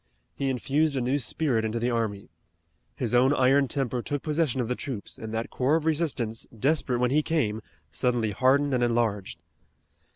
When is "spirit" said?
1.19-1.63